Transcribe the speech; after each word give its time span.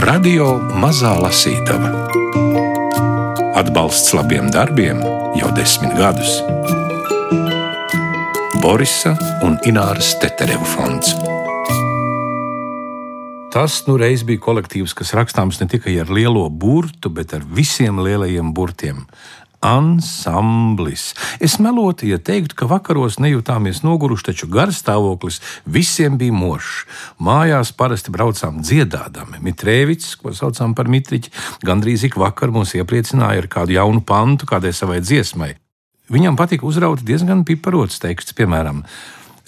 Radio 0.00 0.54
Mazā 0.80 1.10
Lasītava. 1.20 1.90
Atbalsts 3.58 4.14
labiem 4.16 4.46
darbiem 4.48 5.02
jau 5.36 5.50
desmit 5.52 5.92
gadus. 5.98 6.38
Borisa 8.62 9.12
un 9.44 9.58
Ināras 9.68 10.14
Tetereva 10.22 10.64
fonds. 10.64 11.12
Tas 13.52 13.82
nu 13.90 13.98
reiz 14.00 14.24
bija 14.24 14.40
kolektīvs, 14.40 14.96
kas 14.96 15.12
rakstāms 15.18 15.60
ne 15.60 15.68
tikai 15.68 15.98
ar 16.00 16.08
lielo 16.08 16.46
burtu, 16.48 17.12
bet 17.12 17.34
ar 17.36 17.44
visiem 17.44 18.00
lielajiem 18.00 18.54
burtiem. 18.56 19.04
Ansamblis. 19.60 21.10
Es 21.36 21.58
melotu, 21.60 22.06
ja 22.08 22.16
teiktu, 22.16 22.56
ka 22.56 22.68
vakaros 22.70 23.18
nejūtāmies 23.20 23.82
noguruši, 23.84 24.30
taču 24.30 24.48
garstāvoklis 24.48 25.40
visiem 25.68 26.16
bija 26.20 26.32
mošs. 26.32 26.86
Mājās 27.20 27.74
parasti 27.76 28.12
braucām 28.14 28.62
dziedādami. 28.64 29.42
Mitrēvits, 29.44 30.14
ko 30.20 30.32
saucām 30.36 30.72
par 30.76 30.88
mitriķi, 30.88 31.32
gandrīz 31.66 32.06
ik 32.08 32.16
vakar 32.20 32.54
mūs 32.54 32.72
iepriecināja 32.80 33.44
ar 33.44 33.50
kādu 33.52 33.76
jaunu 33.76 34.00
pantu, 34.00 34.48
kādai 34.48 34.72
savai 34.76 35.02
dziesmai. 35.04 35.54
Viņam 36.10 36.40
patika 36.40 36.66
uzraut 36.66 37.04
diezgan 37.06 37.44
piparots 37.46 38.00
teksts, 38.02 38.34
piemēram, 38.34 38.80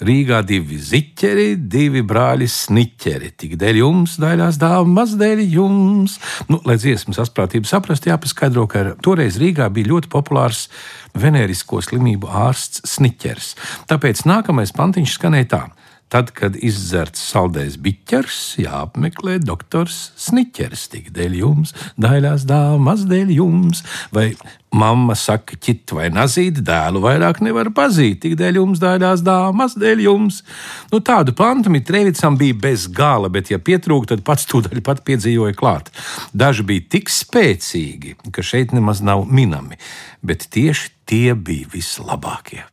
Rīgā 0.01 0.39
divi 0.47 0.79
ziķeri, 0.81 1.53
divi 1.69 2.01
brāļi 2.07 2.47
sniķeri. 2.49 3.29
Tik 3.37 3.53
dēļ 3.61 3.79
jums, 3.83 4.17
daļās 4.21 4.57
dāmas, 4.61 5.13
dēļ 5.19 5.43
jums. 5.53 6.17
Nu, 6.49 6.61
lai 6.67 6.79
dziesmas 6.81 7.21
asprātību 7.23 7.69
saprastu, 7.69 8.09
jāpaskaidro, 8.09 8.65
ka 8.71 8.95
toreiz 9.05 9.37
Rīgā 9.41 9.69
bija 9.73 9.93
ļoti 9.93 10.11
populārs 10.13 10.65
venērisko 11.13 11.83
slimību 11.85 12.31
ārsts 12.47 12.83
sniķers. 12.95 13.53
Tāpēc 13.91 14.25
nākamais 14.29 14.73
pantiņš 14.75 15.17
skanēja 15.19 15.51
tā. 15.53 15.63
Tad, 16.11 16.29
kad 16.37 16.57
izdzerts 16.61 17.23
saldējs 17.31 17.79
biķers, 17.81 18.39
jāapmeklē 18.61 19.39
doktors 19.41 20.11
Sniķers. 20.21 20.83
Tik 20.91 21.07
dēļ 21.15 21.37
jums, 21.39 21.71
daļās 21.97 22.43
dāmas, 22.49 23.07
dēļ 23.09 23.31
jums. 23.33 23.81
Vai 24.13 24.27
mamma 24.73 25.15
saka, 25.17 25.57
ķit 25.57 25.93
vai 25.97 26.09
nazīt, 26.13 26.59
dēlu 26.65 27.01
vairāk 27.01 27.41
nevar 27.45 27.71
pazīt. 27.73 28.19
Tik 28.25 28.35
dēļ 28.37 28.59
jums, 28.61 28.81
daļās 28.83 29.23
dāmas, 29.25 29.77
dēļ 29.79 30.03
jums. 30.05 30.41
Nu, 30.91 31.01
tādu 31.01 31.33
pantu 31.37 31.73
Mitrēvicam 31.73 32.37
bija 32.37 32.59
bez 32.67 32.85
gala, 32.93 33.31
bet, 33.33 33.49
ja 33.53 33.61
pietrūka, 33.61 34.11
tad 34.13 34.25
pats 34.27 34.45
tūdaļ 34.51 34.83
pat 34.85 35.01
piedzīvoja 35.07 35.57
klāt. 35.57 35.89
Daži 36.33 36.67
bija 36.69 36.85
tik 36.97 37.09
spēcīgi, 37.13 38.19
ka 38.29 38.45
šeit 38.45 38.75
nemaz 38.77 39.01
nav 39.05 39.25
minami, 39.29 39.81
bet 40.21 40.45
tieši 40.53 40.93
tie 41.09 41.33
bija 41.33 41.73
vislabākie. 41.73 42.67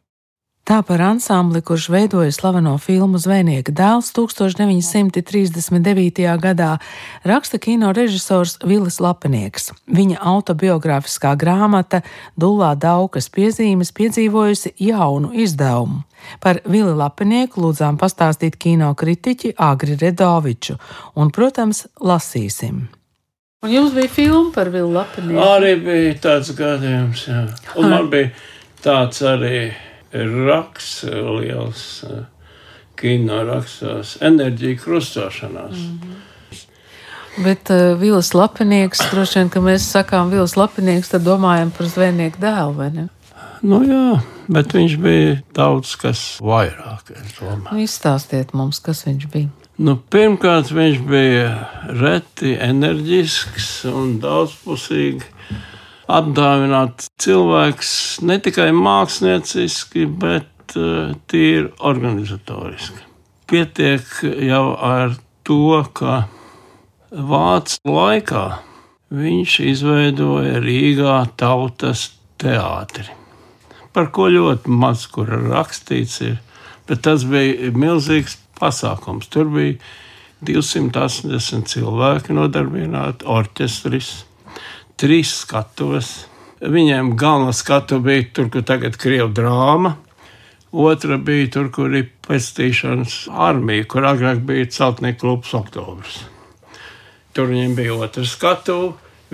Tā 0.71 0.85
par 0.87 1.01
ansambli, 1.03 1.65
kurš 1.67 1.89
veidoja 1.91 2.31
slaveno 2.31 2.77
filmu 2.79 3.19
Zvejnieka 3.19 3.73
dēls 3.75 4.13
1939. 4.15 6.21
gadā, 6.39 6.79
raksta 7.27 7.59
kino 7.59 7.91
režisors 7.91 8.55
Vilis 8.63 9.03
Lapenieks. 9.03 9.75
Viņa 9.91 10.23
autobiogrāfiskā 10.35 11.35
grāmata 11.35 12.07
Dulā 12.39 12.79
Daukas 12.79 13.27
piezīmes 13.35 13.91
piedzīvojusi 13.98 14.79
jaunu 14.87 15.35
izdevumu. 15.35 16.07
Par 16.39 16.63
Vili 16.63 16.95
Lapenieku 16.95 17.67
lūdzām 17.67 17.98
pastāstīt 17.98 18.55
kino 18.55 18.95
kritiķi 18.95 19.59
Agri 19.59 19.98
Redoviču, 19.98 20.79
un, 21.19 21.35
protams, 21.35 21.91
lasīsim. 21.98 22.87
Un 23.67 23.75
jums 23.75 23.91
bija 23.98 24.15
filma 24.23 24.55
par 24.55 24.71
Vili 24.71 24.95
Lapenieku? 24.95 25.43
Arī 25.51 25.75
bija 25.83 26.15
tāds 26.31 26.55
gadījums, 26.55 27.27
jā. 27.27 27.48
Un 27.75 27.91
man 27.91 28.07
bija 28.15 28.31
tāds 28.87 29.19
arī 29.27 29.89
raksts 30.12 31.05
liels 31.05 32.03
kino 33.00 33.44
rakstos, 33.44 34.19
enerģija 34.20 34.78
krustošanās. 34.83 35.77
Mm 35.77 36.00
-hmm. 36.02 36.19
Bet 37.44 37.70
uh, 37.70 38.00
Vils 38.00 38.34
Lapinieks, 38.34 39.00
droši 39.11 39.39
vien, 39.39 39.48
ka 39.48 39.61
mēs 39.61 39.86
sakām 39.94 40.30
Vils 40.30 40.56
Lapinieks, 40.56 41.08
tad 41.08 41.22
domājam 41.22 41.70
par 41.70 41.86
zvejnieku 41.86 42.40
dēlu, 42.42 42.74
vai 42.77 42.90
ne? 42.90 43.08
Nu 43.62 43.83
jā, 43.85 44.20
bet 44.48 44.74
viņš 44.74 44.96
bija 44.96 45.39
daudz 45.55 45.95
kas 46.01 46.20
vairāk, 46.40 47.12
es 47.12 47.39
domāju. 47.39 47.73
Nu, 47.73 47.79
izstāstiet 47.79 48.52
mums, 48.52 48.80
kas 48.80 49.05
viņš 49.06 49.27
bija. 49.33 49.48
Nu, 49.79 49.96
pirmkārt, 50.11 50.73
viņš 50.73 50.98
bija 51.08 51.68
reti 52.02 52.56
enerģisks 52.61 53.85
un 53.85 54.18
daudzpusīgs 54.20 55.24
apdāvināt 56.11 57.07
cilvēks 57.23 57.93
ne 58.27 58.39
tikai 58.43 58.71
mākslinieciski, 58.77 60.07
bet 60.21 60.77
uh, 60.79 61.15
tīri 61.31 61.69
organizatoriski. 61.79 63.07
Pietiek 63.51 64.07
jau 64.47 64.65
ar 64.77 65.17
to, 65.47 65.81
ka 65.95 66.25
Vācijas 67.11 67.81
laikā 67.83 68.45
viņš 69.11 69.57
izveidoja 69.67 70.61
Rīgā 70.63 71.17
tautas 71.41 72.05
teātri, 72.39 73.09
par 73.91 74.13
ko 74.15 74.29
ļoti 74.31 74.71
maz 74.71 75.09
kur 75.11 75.33
rakstīts 75.35 76.21
ir, 76.23 76.37
bet 76.87 77.03
tas 77.09 77.27
bija 77.27 77.73
milzīgs 77.75 78.39
pasākums. 78.61 79.27
Tur 79.27 79.51
bija 79.51 79.81
280 80.47 81.67
cilvēki 81.69 82.37
nodarbināti, 82.39 83.27
orķestris 83.27 84.13
trīs 85.00 85.33
skatos. 85.42 86.12
Viņiem 86.61 87.14
galvenā 87.16 87.55
skatu 87.56 88.02
bija 88.05 88.27
tur, 88.36 88.50
kur 88.52 88.64
tagad 88.68 88.94
ir 88.94 89.00
krievu 89.00 89.30
drāma. 89.33 89.94
Otra 90.70 91.16
bija 91.18 91.48
tur, 91.56 91.70
kur 91.74 91.94
ir 91.96 92.11
pestīšanas 92.28 93.24
armija, 93.33 93.86
kur 93.90 94.06
agrāk 94.06 94.44
bija 94.46 94.68
celtnieku 94.70 95.24
klubs 95.24 95.55
oktobrs. 95.56 96.20
Tur 97.34 97.48
viņiem 97.50 97.74
bija 97.78 97.96
otra 97.96 98.27
skatu, 98.28 98.77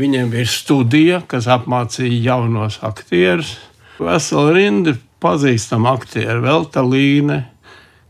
viņiem 0.01 0.31
bija 0.33 0.49
studija, 0.49 1.21
kas 1.29 1.49
apmācīja 1.51 2.23
jaunos 2.31 2.79
aktierus. 2.87 3.57
Vesela 3.99 4.55
rinda 4.57 4.95
pazīstama 5.21 5.97
aktieri, 5.97 6.41
Velta 6.45 6.85
Līne, 6.87 7.43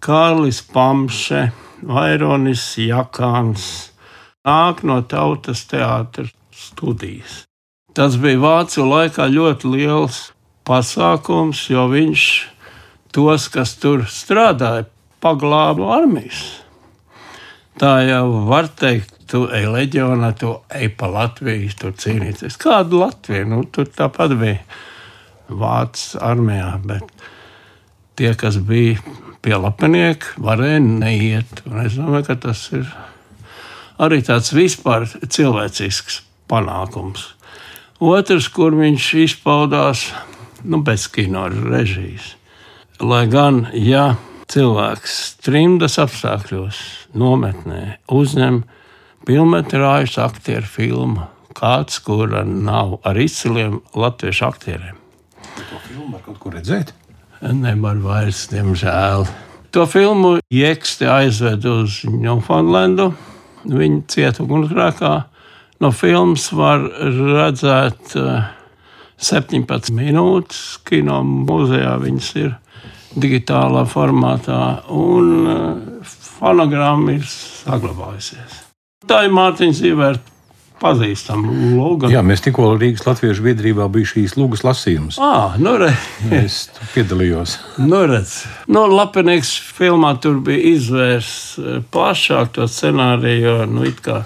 Kārlis 0.03 0.61
Pamše, 0.71 1.49
Vaironis 1.87 2.69
Jakāns. 2.83 3.67
Nāk 4.47 4.85
no 4.87 5.01
tautas 5.03 5.65
teātras 5.71 6.31
studijas. 6.55 7.46
Tas 7.97 8.19
bija 8.21 8.37
Vācu 8.43 8.85
laikā 8.85 9.25
ļoti 9.33 9.71
liels 9.73 10.19
pasākums, 10.69 11.63
jo 11.73 11.87
viņš 11.89 12.25
tos, 13.17 13.47
kas 13.49 13.73
tur 13.81 14.03
strādāja, 14.13 14.85
paglāba 15.25 15.95
armijas. 15.95 16.43
Tā 17.81 17.95
jau 18.05 18.43
var 18.51 18.69
teikt, 18.69 19.15
tu 19.31 19.47
ej 19.49 19.71
leģionā, 19.73 20.35
tu 20.37 20.53
ej 20.77 20.91
pa 20.97 21.09
Latviju, 21.13 21.73
tur 21.81 21.95
cīnīties. 21.97 22.59
Kādu 22.61 23.01
Latviju? 23.01 23.49
Nu, 23.49 23.63
tur 23.65 23.89
tāpat 23.89 24.37
bija 24.37 24.61
Vācijas 25.49 26.19
armijā, 26.21 26.75
bet 26.85 27.27
tie, 28.21 28.35
kas 28.37 28.61
bija 28.61 29.01
pie 29.41 29.57
lapenieka, 29.57 30.37
varēja 30.43 30.83
neiet. 30.85 31.65
Un 31.65 31.81
es 31.87 31.97
domāju, 31.97 32.29
ka 32.29 32.39
tas 32.49 32.67
ir 32.77 32.85
arī 34.03 34.21
tāds 34.27 34.53
vispār 34.53 35.09
cilvēcisks 35.09 36.21
panākums. 36.51 37.31
Otrs, 37.97 38.51
kur 38.53 38.75
viņš 38.77 39.05
izpaudās 39.25 40.11
nu, 40.69 40.83
bez 40.85 41.07
kino 41.09 41.47
režijas. 41.49 42.35
Lai 43.01 43.25
gan, 43.33 43.67
ja 43.73 44.17
cilvēks 44.53 45.39
trimdas 45.45 45.97
apstākļos, 46.01 46.77
nometnē, 47.17 47.99
uzņem 48.13 48.63
filmas 49.27 50.19
aktieru 50.21 50.69
filmu, 50.69 51.25
kāds, 51.57 51.99
kura 52.05 52.45
nav 52.45 52.99
ar 53.05 53.17
izciliem 53.17 53.81
latviešu 53.97 54.45
aktieriem. 54.45 54.97
To 55.57 55.81
filmu 55.89 56.13
var 56.13 56.23
kaut 56.27 56.39
kur 56.43 56.53
redzēt? 56.53 56.93
Nevar 57.41 57.97
vairs, 58.05 58.47
diemžēl. 58.53 59.25
To 59.73 59.87
filmu 59.89 60.37
Jeksti 60.53 61.09
aizved 61.09 61.65
uz 61.69 62.03
Ņūfaundlendu. 62.05 63.11
Viņa 63.67 64.05
cieta 64.13 64.45
ugunsgrēkā 64.45 65.15
No 65.83 65.91
filmas 65.93 66.49
var 66.57 66.85
redzēt 66.89 68.15
17 68.17 69.75
eh, 69.75 69.91
minūtes. 69.97 70.63
Kino 70.89 71.21
muzejā 71.25 71.97
viņas 72.01 72.31
ir 72.41 72.55
digitālā 73.17 73.85
formātā, 73.89 74.61
un 74.93 75.51
eh, 75.53 76.15
fonogramma 76.39 77.19
ir 77.19 77.29
saglabājusies. 77.29 78.63
Tā 79.07 79.27
ir 79.27 79.37
Mārtiņa 79.37 79.77
Zīvērta 79.77 80.35
pazīstama 80.81 81.53
loga. 81.77 82.11
Jā, 82.13 82.21
mēs 82.27 82.43
tikko 82.45 82.75
Rīgas 82.77 83.07
Latviešu 83.07 83.45
biedrībā 83.47 83.87
bija 83.93 84.11
šīs 84.13 84.37
lūgas 84.37 84.65
lasījums. 84.67 85.21
À, 85.23 85.57
nu 85.61 85.77
re. 85.81 85.93
es 86.37 86.67
piedalījos. 86.93 87.57
nu 87.81 88.03
redz, 88.09 88.43
nu, 88.69 88.85
Lapinieks 88.93 89.55
filmā 89.77 90.15
tur 90.21 90.41
bija 90.45 90.73
izvērsts 90.75 91.61
eh, 91.61 91.79
plašāk 91.93 92.57
to 92.57 92.69
scenāriju, 92.71 93.45
jo, 93.45 93.57
nu, 93.73 93.87
it 93.89 94.03
kā 94.05 94.23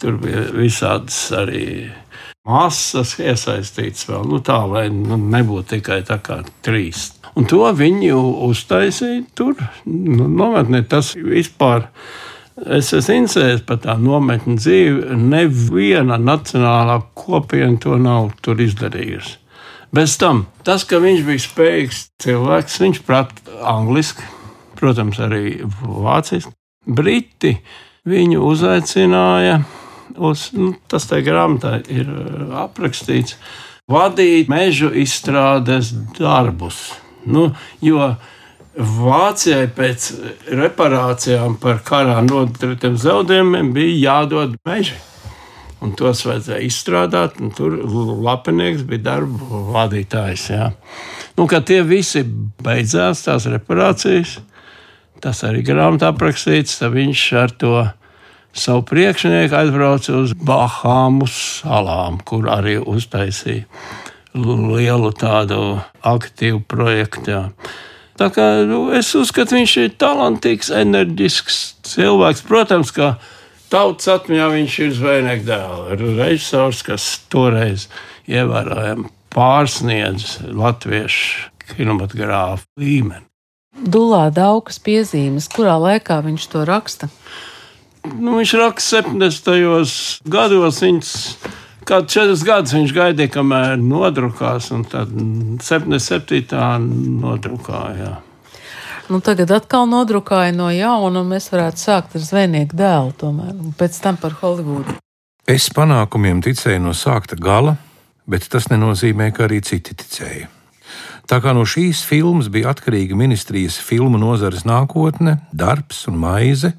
Tur 0.00 0.16
bija 0.22 0.46
visādas 0.56 1.18
arī 1.36 1.90
masas 2.48 3.18
iesaistītas 3.20 4.06
vēl, 4.08 4.24
nu, 4.30 4.40
tā, 4.44 4.62
lai 4.68 4.86
nu, 4.94 5.18
nebūtu 5.20 5.76
tikai 5.76 6.00
tā 6.08 6.16
kā 6.24 6.40
trīs. 6.64 7.10
Un 7.36 7.46
to 7.50 7.62
viņi 7.76 8.10
uztaisīja 8.16 9.22
tur, 9.38 9.60
nu, 9.86 10.26
nometnē. 10.26 10.82
Tas 10.88 11.12
vispār 11.14 11.86
Es 12.60 12.90
esmu 12.92 13.22
interesējies 13.22 13.62
par 13.64 13.78
tā 13.80 13.94
nometņu 13.96 14.54
dzīvi. 14.58 15.16
Neviena 15.16 16.18
nacionālā 16.20 16.98
kopiena 17.16 17.78
to 17.80 17.96
nav 17.96 18.34
izdarījusi. 18.44 19.38
Bez 19.96 20.18
tam, 20.20 20.44
tas, 20.62 20.84
ka 20.84 21.00
viņš 21.02 21.22
bija 21.26 21.42
spējīgs 21.42 22.02
cilvēks, 22.22 22.76
viņš 22.82 23.00
prata 23.06 23.56
angliski, 23.66 24.26
protams, 24.78 25.18
arī 25.24 25.62
vāciski. 25.80 26.52
Briti 26.86 27.56
viņu 28.08 28.44
uzaicināja 28.44 29.62
uz, 30.16 30.48
nu, 30.56 30.72
tas 30.90 31.06
tajā 31.10 31.26
grāmatā 31.28 31.78
ir 31.92 32.08
uh, 32.10 32.56
aprakstīts, 32.64 33.36
vadīt 33.90 34.50
mežu 34.50 34.90
izstrādes 34.96 35.92
darbus. 36.18 36.90
Nu, 37.28 37.50
jo 37.84 38.14
Vācijai 38.80 39.66
pēc 39.74 40.04
reparācijām 40.56 41.56
par 41.60 41.80
karā 41.84 42.20
nodarītiem 42.22 42.94
zaudējumiem 43.02 43.72
bija 43.74 43.96
jādod 44.04 44.54
meži. 44.64 44.94
Un 45.82 45.94
tos 45.96 46.22
vajadzēja 46.28 46.62
izstrādāt, 46.64 47.40
un 47.40 47.50
tur 47.56 47.74
lapinieks 48.24 48.84
bija 48.86 49.02
darba 49.08 49.62
vadītājs. 49.74 50.46
Jā. 50.52 50.70
Nu, 51.36 51.48
kad 51.50 51.66
tie 51.68 51.80
visi 51.82 52.22
beidzās, 52.62 53.24
tās 53.24 53.48
reparācijas, 53.50 54.36
tas 55.24 55.42
arī 55.48 55.64
grāmatā 55.66 56.12
aprakstīts, 56.12 56.78
tad 56.80 56.94
viņš 56.94 57.24
ar 57.40 57.56
to 57.56 57.74
savu 58.56 58.84
priekšnieku 58.88 59.56
aizbrauca 59.56 60.16
uz 60.20 60.34
Bahāmu 60.34 61.28
salām, 61.30 62.20
kur 62.24 62.50
arī 62.50 62.78
uztaisīja 62.80 63.66
lielu 64.34 65.10
tādu 65.18 65.80
aktīvu 66.06 66.62
projektu. 66.70 67.46
Tā 68.20 68.28
kā 68.34 68.46
nu, 68.68 68.90
es 68.94 69.14
uzskatu, 69.16 69.56
viņš 69.56 69.76
ir 69.80 69.94
talantīgs, 69.98 70.70
enerģisks 70.76 71.60
cilvēks. 71.88 72.44
Protams, 72.46 72.92
ka 72.92 73.14
tautas 73.72 74.10
atmiņā 74.12 74.50
viņš 74.54 74.76
ir 74.84 74.92
zvejnieks 74.98 75.46
dēls, 75.48 76.04
režisors, 76.18 76.84
kas 76.86 77.08
toreiz 77.32 77.88
ievērojami 78.28 79.08
pārsniedz 79.30 80.40
latviešu 80.52 81.48
kinematogrāfu 81.70 82.66
līmeni. 82.82 83.24
Dulā 83.80 84.26
daudzas 84.34 84.80
piezīmes, 84.82 85.46
kurā 85.48 85.76
laikā 85.78 86.18
viņš 86.26 86.46
to 86.52 86.64
raksta? 86.68 87.08
Nu, 88.04 88.38
viņš 88.38 88.54
raksta 88.60 89.02
70. 89.02 90.22
gados. 90.30 90.80
Viņš 90.84 91.14
Kādu 91.90 92.06
četrus 92.12 92.42
gadus 92.46 92.74
viņš 92.76 92.92
gaidīja, 92.94 93.32
kamēr 93.34 93.78
nodrukās, 93.80 94.68
un 94.70 94.84
tad 94.86 95.10
77. 95.10 96.58
nodrukāja. 97.18 98.18
Nu, 99.10 99.18
tagad 99.24 99.50
atkal 99.56 99.88
nodrukāja 99.90 100.52
no 100.54 100.68
jauna, 100.70 101.24
un 101.24 101.32
mēs 101.32 101.48
varētu 101.50 101.82
sākt 101.82 102.14
ar 102.14 102.22
zvejnieku 102.22 102.78
dēlu, 102.78 103.10
tomēr, 103.18 103.56
un 103.56 103.74
pēc 103.74 103.98
tam 104.04 104.20
par 104.22 104.36
Holivudu. 104.38 104.94
Es 105.50 105.66
panākumiem 105.74 106.44
ticēju 106.46 106.84
no 106.84 106.94
sākta 106.94 107.34
gala, 107.34 107.74
bet 108.30 108.46
tas 108.52 108.70
nenozīmē, 108.70 109.32
ka 109.34 109.48
arī 109.48 109.58
citi 109.66 109.96
ticēja. 109.98 110.46
Tā 111.26 111.40
kā 111.42 111.50
no 111.56 111.64
šīs 111.66 112.04
filmas 112.06 112.46
bija 112.54 112.70
atkarīga 112.70 113.18
ministrijas 113.18 113.80
filmu 113.82 114.18
nozares 114.20 114.62
nākotne, 114.68 115.40
darbs 115.50 116.04
un 116.10 116.22
maize, 116.22 116.70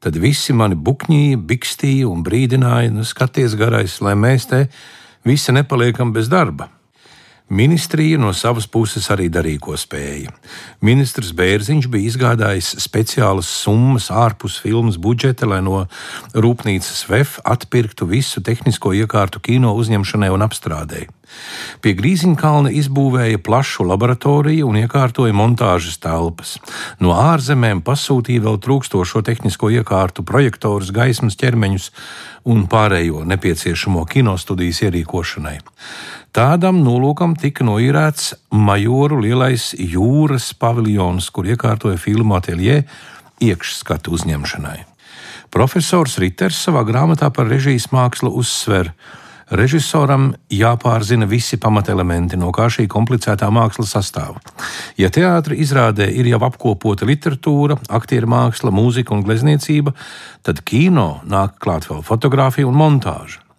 Tad 0.00 0.16
visi 0.16 0.54
mani 0.56 0.78
bukņīja, 0.80 1.38
bikstīja 1.44 2.08
un 2.08 2.24
brīdināja, 2.24 2.92
nu, 2.94 3.04
skaties, 3.04 3.56
garais, 3.60 3.98
lai 4.00 4.14
mēs 4.16 4.48
te 4.48 4.64
visi 5.28 5.52
nepaliekam 5.52 6.14
bez 6.16 6.30
darba. 6.32 6.70
Ministrija 7.50 8.18
no 8.18 8.30
savas 8.30 8.68
puses 8.70 9.08
arī 9.10 9.24
darīja, 9.26 9.58
ko 9.64 9.74
spēja. 9.74 10.30
Ministrs 10.86 11.32
Bērziņš 11.34 11.88
bija 11.90 12.12
izgādājis 12.12 12.76
speciālas 12.78 13.50
summas 13.50 14.06
ārpus 14.14 14.60
filmas 14.62 15.00
budžeta, 15.02 15.48
lai 15.50 15.58
no 15.66 15.80
rūpnīcas 16.30 17.08
VF 17.10 17.40
atpirktu 17.42 18.06
visu 18.06 18.38
tehnisko 18.46 18.94
iekārtu 19.02 19.42
kino 19.42 19.74
uzņemšanai 19.82 20.30
un 20.30 20.46
apstrādēji. 20.46 21.10
Pie 21.82 21.92
Grīziņkalna 21.98 22.70
izbūvēja 22.74 23.40
plašu 23.42 23.86
laboratoriju 23.86 24.68
un 24.70 24.78
iekārtoja 24.82 25.34
montāžas 25.34 25.98
telpas. 26.02 26.56
No 27.02 27.14
ārzemēm 27.18 27.82
pasūtīja 27.86 28.44
vēl 28.46 28.58
trūkstošo 28.62 29.22
tehnisko 29.26 29.70
iekārtu, 29.80 30.26
projektorus, 30.26 30.94
gaismas 30.94 31.38
ķermeņus 31.40 31.90
un 32.50 32.66
pārējo 32.70 33.22
nepieciešamo 33.30 34.06
kinostudijas 34.10 34.82
ierīkošanai. 34.88 35.58
Tādam 36.30 36.78
nolūkam 36.84 37.32
tika 37.34 37.64
noīrēts 37.66 38.34
majoru 38.54 39.18
lielais 39.24 39.72
jūras 39.74 40.52
paviljons, 40.54 41.26
kur 41.34 41.48
iekārtoja 41.50 41.98
filmu 41.98 42.36
ateljē 42.38 42.84
iekšskatu 43.42 44.14
uzņemšanai. 44.14 44.78
Profesors 45.50 46.14
Riters 46.22 46.60
savā 46.68 46.84
grāmatā 46.86 47.32
par 47.34 47.50
režijas 47.50 47.88
mākslu 47.90 48.30
uzsver, 48.38 48.92
ka 48.94 49.30
režisoram 49.58 50.30
jāpārzina 50.54 51.26
visi 51.26 51.58
pamatelementi, 51.58 52.38
no 52.38 52.52
kā 52.54 52.68
šī 52.70 52.86
komplicētā 52.90 53.50
māksla 53.50 53.88
sastāv. 53.90 54.38
Ja 55.00 55.10
teātris 55.10 55.66
izrādē 55.66 56.06
ir 56.14 56.30
jau 56.30 56.38
apkopota 56.46 57.08
literatūra, 57.08 57.80
aktieru 57.90 58.30
māksla, 58.30 58.70
mūzika 58.70 59.16
un 59.16 59.26
glezniecība, 59.26 59.96
tad 60.46 60.62
kino 60.62 61.24
nāk 61.26 61.58
klāt 61.58 61.90
vēl 61.90 62.04
fotografija 62.06 62.70
un 62.70 62.78
montāža. 62.78 63.49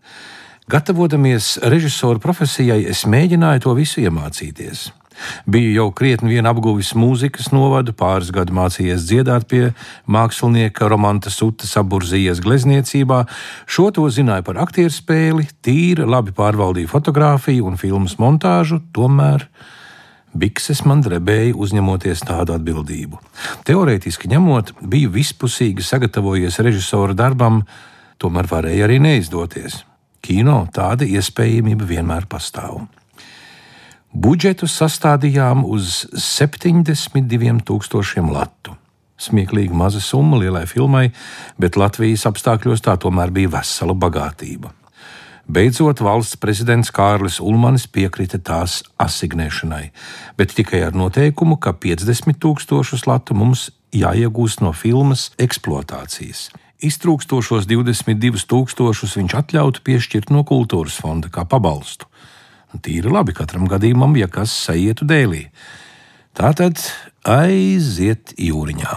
Gatavodamies 0.71 1.57
režisora 1.68 2.15
profesijai, 2.23 2.85
es 2.88 3.01
mēģināju 3.03 3.59
to 3.65 3.71
visu 3.75 4.00
iemācīties. 4.06 4.85
Biju 5.44 5.73
jau 5.75 5.88
krietni 5.91 6.31
vien 6.31 6.47
apguvis 6.47 6.94
mūzikas 6.95 7.50
novadu, 7.51 7.91
pāris 7.91 8.29
gadu 8.31 8.56
mācījies 8.56 9.03
dziedāt 9.09 9.50
pie 9.51 9.73
mākslinieka 10.07 10.88
Romanta 10.88 11.27
Sutas 11.27 11.75
aburzījies 11.81 12.39
glezniecībā, 12.45 13.19
šo 13.68 13.89
to 13.91 14.07
zināju 14.07 14.47
par 14.47 14.62
aktieru 14.63 14.95
spēli, 14.95 15.50
tīri 15.59 16.07
labi 16.07 16.31
pārvaldīju 16.39 16.94
fotografiju 16.94 17.68
un 17.68 17.75
filmas 17.75 18.15
montāžu, 18.23 18.79
tomēr 18.95 19.50
bikses 20.31 20.85
man 20.88 21.03
drebēja 21.03 21.51
uzņemoties 21.51 22.23
tādu 22.31 22.56
atbildību. 22.56 23.19
Teorētiski 23.68 24.31
ņemot, 24.31 24.77
biju 24.88 25.12
vispusīgi 25.19 25.83
sagatavojies 25.83 26.63
režisora 26.63 27.12
darbam, 27.27 27.65
tomēr 28.23 28.47
varēja 28.47 28.88
arī 28.88 29.03
neizdoties. 29.03 29.81
Kino 30.21 30.68
tāda 30.73 31.06
iespējamība 31.06 31.85
vienmēr 31.89 32.25
pastāv. 32.29 32.81
Budžetu 34.12 34.68
sastādījām 34.68 35.65
uz 35.65 36.06
72,000 36.12 38.31
latu. 38.31 38.75
Smieklīgi 39.21 39.73
maza 39.77 40.00
summa 40.01 40.38
lielai 40.41 40.65
filmai, 40.68 41.12
bet 41.62 41.77
Latvijas 41.77 42.25
apstākļos 42.29 42.81
tā 42.83 42.97
tomēr 42.99 43.31
bija 43.33 43.49
vesela 43.57 43.94
bagātība. 43.94 44.71
Beidzot, 45.51 46.01
valsts 46.04 46.37
prezidents 46.40 46.92
Kārlis 46.94 47.40
Ulmanis 47.42 47.87
piekrita 47.87 48.37
tās 48.40 48.83
asignēšanai, 49.01 49.92
bet 50.37 50.56
tikai 50.56 50.81
ar 50.87 50.94
noteikumu, 50.95 51.57
ka 51.57 51.73
50 51.73 52.40
tūkstošus 52.42 53.07
latu 53.09 53.33
mums 53.35 53.69
jāiegūst 53.92 54.61
no 54.63 54.71
filmas 54.71 55.31
eksploatācijas. 55.42 56.49
Iztrūkstošos 56.81 57.68
22,000 57.69 59.19
viņš 59.19 59.35
atļautu 59.38 59.83
piešķirt 59.85 60.31
no 60.33 60.42
kultūras 60.47 60.97
fonda 60.97 61.30
kā 61.30 61.45
pabalstu. 61.45 62.07
Tīri 62.81 63.11
labi 63.11 63.35
katram 63.38 63.68
gadījumam, 63.69 64.16
ja 64.18 64.30
kas 64.31 64.54
saietu 64.66 65.06
dēlī. 65.06 65.50
Tā 66.33 66.54
tad 66.57 66.81
aiziet 67.28 68.33
jūriņā. 68.40 68.95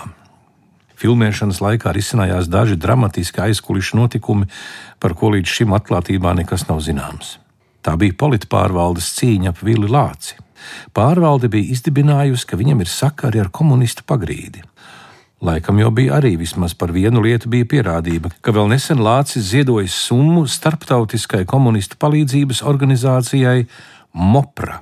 Filmēšanas 1.04 1.60
laikā 1.60 1.92
risinājās 1.92 2.48
daži 2.48 2.78
dramatiski 2.80 3.42
aizkulisku 3.50 3.98
notikumi, 3.98 4.48
par 5.02 5.12
ko 5.18 5.34
līdz 5.34 5.56
šim 5.58 5.74
atklātībā 5.76 6.32
nekas 6.38 6.64
nav 6.70 6.80
zināms. 6.86 7.36
Tā 7.84 7.98
bija 8.00 8.16
politpārvaldes 8.16 9.10
cīņa 9.18 9.52
ap 9.52 9.60
Vili 9.66 9.90
Lāci. 9.90 10.38
Pārvalde 10.96 11.50
bija 11.52 11.74
izdibinājusi, 11.74 12.46
ka 12.48 12.56
viņam 12.56 12.80
ir 12.80 12.88
sakari 12.88 13.42
ar 13.42 13.50
komunistu 13.52 14.06
pagrīdi. 14.08 14.64
Laikam 15.44 15.76
jau 15.76 15.90
bija 15.92 16.14
arī 16.16 16.38
vismaz 16.40 16.72
par 16.72 16.88
vienu 16.94 17.20
lietu 17.20 17.50
bija 17.52 17.66
pierādība, 17.68 18.30
ka 18.40 18.52
vēl 18.56 18.70
nesen 18.70 19.02
Lācis 19.04 19.50
ziedojis 19.50 19.92
summu 20.06 20.46
starptautiskai 20.48 21.42
komunistu 21.44 21.98
palīdzības 22.00 22.62
organizācijai 22.64 23.66
MOPRA, 24.16 24.78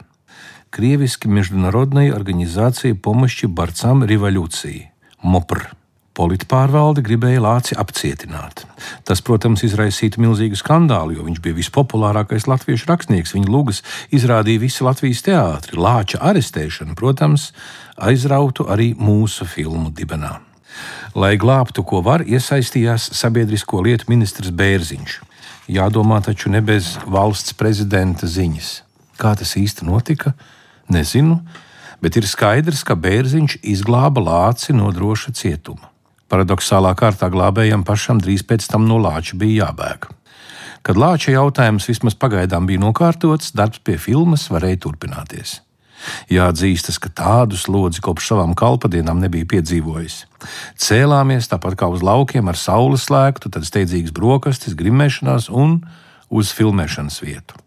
krieviski 0.70 1.26
Mežģunarodnai 1.34 2.12
organizācija 2.14 2.94
Pomošķi 2.94 3.50
Barcam 3.50 4.04
Revolūcija- 4.06 4.86
MOPRA. 5.34 5.72
Politpārvalde 6.14 7.02
gribēja 7.02 7.40
Lāci 7.40 7.74
apcietināt. 7.74 8.62
Tas, 9.02 9.20
protams, 9.20 9.64
izraisītu 9.64 10.20
milzīgu 10.20 10.54
skandālu, 10.60 11.16
jo 11.16 11.24
viņš 11.24 11.40
bija 11.40 11.56
vispopulārākais 11.56 12.46
latviešu 12.46 12.86
rakstnieks. 12.86 13.32
Viņa 13.32 13.48
lūgas 13.48 13.82
izrādīja 14.12 14.60
visu 14.60 14.84
Latvijas 14.84 15.24
teātri. 15.24 15.74
Lāča 15.74 16.20
arestēšana, 16.20 16.94
protams, 16.94 17.50
aizrautu 17.96 18.68
arī 18.68 18.94
mūsu 18.94 19.48
filmu 19.48 19.90
dibenā. 19.90 20.51
Lai 21.14 21.34
glābtu, 21.36 21.84
ko 21.84 22.00
var, 22.04 22.24
iesaistījās 22.24 23.10
sabiedrisko 23.18 23.82
lietu 23.84 24.08
ministrs 24.08 24.52
Bērziņš. 24.56 25.18
Jādomā 25.72 26.22
taču 26.24 26.50
ne 26.50 26.62
bez 26.64 26.96
valsts 27.06 27.54
prezidenta 27.54 28.26
ziņas. 28.26 28.70
Kā 29.20 29.34
tas 29.38 29.54
īsti 29.60 29.86
notika, 29.86 30.32
nezinu, 30.90 31.38
bet 32.02 32.16
ir 32.18 32.26
skaidrs, 32.26 32.82
ka 32.84 32.96
Bērziņš 32.98 33.60
izglāba 33.62 34.24
lāci 34.24 34.74
no 34.74 34.90
droša 34.94 35.34
cietuma. 35.38 35.92
Paradoxālā 36.32 36.94
kārtā 36.96 37.28
glābējam 37.28 37.84
pašam 37.84 38.20
drīz 38.22 38.42
pēc 38.48 38.64
tam 38.72 38.88
no 38.88 38.96
lāča 38.96 39.36
bija 39.36 39.66
jābēg. 39.66 40.08
Kad 40.82 40.98
lāča 40.98 41.34
jautājums 41.36 41.86
vismaz 41.86 42.16
pagaidām 42.18 42.64
bija 42.66 42.80
nokārtots, 42.82 43.52
darbs 43.54 43.84
pie 43.84 43.98
filmas 44.00 44.48
varēja 44.50 44.80
turpināties. 44.88 45.60
Jāatzīstas, 46.32 46.98
ka 47.02 47.10
tādu 47.12 47.58
slodzi 47.58 48.02
kopš 48.04 48.32
savām 48.32 48.54
kalpadienām 48.58 49.20
nebija 49.22 49.48
piedzīvojis. 49.54 50.22
Cēlāmies 50.80 51.50
tāpat 51.50 51.78
kā 51.78 51.88
uz 51.92 52.02
laukiem 52.04 52.50
ar 52.50 52.58
saules 52.58 53.06
slēgtu, 53.08 53.52
tad 53.52 53.66
steidzīgas 53.68 54.14
brokastis, 54.16 54.76
grimēšanās 54.78 55.50
un 55.52 55.80
uz 56.32 56.52
filmēšanas 56.56 57.20
vietu. 57.22 57.58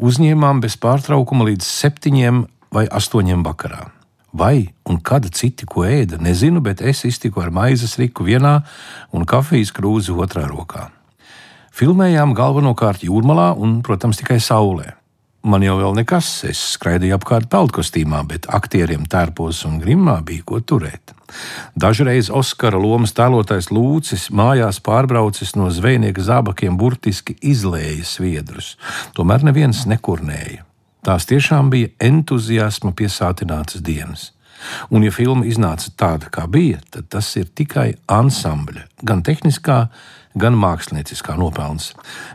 Uzņēmām 0.00 0.62
bez 0.64 0.78
pārtraukuma 0.80 1.50
līdz 1.50 1.66
septiņiem 1.66 2.44
vai 2.72 2.86
astoņiem 2.88 3.42
vakarā. 3.44 3.90
Vai 4.32 4.70
un 4.86 5.00
kad 5.02 5.26
citi 5.34 5.66
ko 5.66 5.82
ēda, 5.82 6.20
nezinu, 6.22 6.62
bet 6.62 6.80
es 6.86 7.02
iztiku 7.04 7.42
ar 7.42 7.50
maizes 7.50 7.96
riku 7.98 8.24
vienā 8.28 8.60
un 9.10 9.26
kafijas 9.26 9.74
krūzi 9.74 10.14
otrā 10.14 10.46
rokā. 10.46 10.86
Filmējām 11.74 12.34
galvenokārt 12.38 13.02
jūrmalā 13.06 13.52
un, 13.58 13.80
protams, 13.82 14.20
tikai 14.22 14.38
saulē. 14.42 14.94
Man 15.40 15.62
jau 15.64 15.78
vēl 15.78 15.94
nekas, 15.96 16.26
es 16.44 16.58
skraidīju 16.74 17.14
apkārt 17.16 17.46
peldkostīmā, 17.48 18.18
bet 18.28 18.44
aktieriem 18.52 19.06
tērpos 19.08 19.62
un 19.64 19.78
grimā 19.80 20.18
bija 20.26 20.44
ko 20.44 20.58
turēt. 20.60 21.14
Dažreiz 21.80 22.28
Oskara 22.28 22.76
lomas 22.76 23.14
tēlotais 23.16 23.70
Lūcis 23.72 24.26
mājās 24.36 24.82
pārbraucis 24.84 25.54
no 25.56 25.70
zvejnieka 25.72 26.20
zābakiem 26.26 26.76
burtiski 26.76 27.38
izlēja 27.40 28.04
sviedrus, 28.04 28.74
tomēr 29.16 29.46
neviens 29.48 29.86
nekurnēja. 29.88 30.66
Tās 31.08 31.24
tiešām 31.30 31.70
bija 31.72 31.88
entuziasma 32.04 32.92
piesātinātas 32.92 33.80
dienas. 33.80 34.26
Un, 34.92 35.06
ja 35.06 35.12
filma 35.14 35.46
iznāca 35.48 35.88
tāda, 35.96 36.28
kā 36.28 36.44
bija, 36.52 36.82
tad 36.92 37.08
tas 37.08 37.30
ir 37.40 37.48
tikai 37.48 37.94
ansambļa, 38.12 38.84
gan 39.08 39.24
tehniskā, 39.24 39.78
gan 40.36 40.60
mākslinieckā 40.60 41.38
nopelns, 41.40 41.94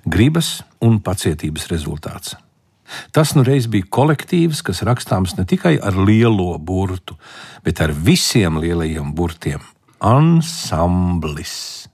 gribas 0.09 0.55
un 0.81 0.97
pacietības 1.05 1.69
rezultāts. 1.69 2.33
Tas 3.15 3.33
nu 3.35 3.43
reiz 3.45 3.67
bija 3.71 3.87
kolektīvs, 3.89 4.61
kas 4.65 4.83
rakstāms 4.85 5.37
ne 5.37 5.45
tikai 5.45 5.75
ar 5.81 5.97
lielo 5.97 6.53
burtu, 6.59 7.17
bet 7.65 7.81
ar 7.81 7.91
visiem 7.91 8.59
lielajiem 8.61 9.13
burtiem- 9.15 9.61
ansamblis. 10.15 11.87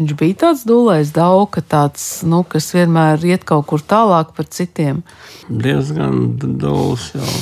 Viņš 0.00 0.14
bija 0.16 0.34
tāds 0.34 0.62
dūlais, 0.64 1.10
dauka, 1.12 1.60
tāds, 1.60 2.22
nu, 2.24 2.40
kas 2.42 2.70
vienmēr 2.72 3.20
iet 3.28 3.44
kaut 3.44 3.66
kur 3.66 3.82
tālāk 3.84 4.32
par 4.34 4.46
citiem. 4.48 5.02
Diezgan 5.50 6.38
dūls 6.40 7.10
jau 7.12 7.34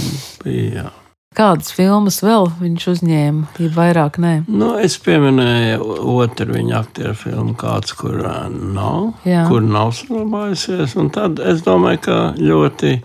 bija. 0.43 0.83
Jā. 0.83 1.08
Kādas 1.39 1.71
filmas 1.71 2.17
vēl 2.19 2.49
viņš 2.59 2.85
uzņēma, 2.91 3.45
ja 3.63 3.69
vairāk 3.77 4.17
nē? 4.19 4.33
Nu, 4.51 4.73
es 4.83 4.97
pieminēju 4.99 5.85
otru 6.11 6.57
viņa 6.57 6.81
aktieru 6.81 7.13
filmu, 7.15 7.55
kāds, 7.59 7.95
kur 7.95 8.17
nav, 8.51 9.13
Jā. 9.23 9.45
kur 9.47 9.63
nav 9.63 9.93
saglabājusies. 9.95 10.97
Tad 11.15 11.39
es 11.39 11.63
domāju, 11.63 12.01
ka 12.09 12.17
ļoti 12.43 12.97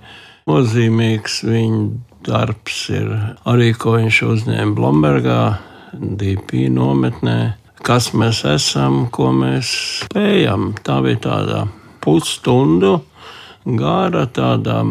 nozīmīgs 0.49 1.43
viņa 1.45 1.83
darbs 2.25 2.79
ir 2.95 3.13
arī, 3.45 3.69
ko 3.77 3.99
viņš 3.99 4.21
uzņēma 4.31 4.77
Blombergā, 4.81 5.39
DP 5.93 6.71
nometnē. 6.73 7.37
Kas 7.85 8.15
mēs 8.17 8.41
esam, 8.49 9.11
ko 9.13 9.29
mēs 9.35 9.69
spējam. 10.07 10.71
Tā 10.81 11.03
bija 11.05 11.21
tāda 11.27 11.65
pusstundu 12.01 12.95
gara, 13.77 14.25
tāda, 14.25 14.81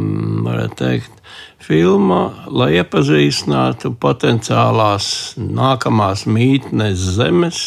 varētu 0.47 0.79
teikt, 0.79 1.22
filma, 1.63 2.23
lai 2.51 2.73
iepazīstinātu 2.81 3.95
potenciālās 4.03 5.07
nākamās 5.39 6.27
mītnes 6.27 7.07
zemes 7.17 7.63